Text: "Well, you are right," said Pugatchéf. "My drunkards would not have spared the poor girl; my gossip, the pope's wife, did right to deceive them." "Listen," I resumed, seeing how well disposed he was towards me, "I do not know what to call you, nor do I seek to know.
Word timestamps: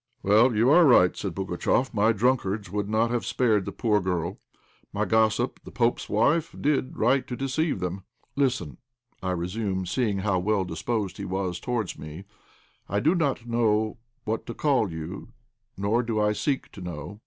"Well, 0.23 0.55
you 0.55 0.71
are 0.71 0.83
right," 0.83 1.15
said 1.15 1.35
Pugatchéf. 1.35 1.93
"My 1.93 2.11
drunkards 2.11 2.71
would 2.71 2.89
not 2.89 3.11
have 3.11 3.23
spared 3.23 3.65
the 3.65 3.71
poor 3.71 4.01
girl; 4.01 4.39
my 4.91 5.05
gossip, 5.05 5.59
the 5.63 5.69
pope's 5.69 6.09
wife, 6.09 6.55
did 6.59 6.97
right 6.97 7.27
to 7.27 7.35
deceive 7.35 7.79
them." 7.79 8.01
"Listen," 8.35 8.77
I 9.21 9.29
resumed, 9.29 9.89
seeing 9.89 10.17
how 10.17 10.39
well 10.39 10.65
disposed 10.65 11.17
he 11.17 11.25
was 11.25 11.59
towards 11.59 11.99
me, 11.99 12.23
"I 12.89 12.99
do 12.99 13.13
not 13.13 13.45
know 13.45 13.97
what 14.25 14.47
to 14.47 14.55
call 14.55 14.91
you, 14.91 15.33
nor 15.77 16.01
do 16.01 16.19
I 16.19 16.33
seek 16.33 16.71
to 16.71 16.81
know. 16.81 17.19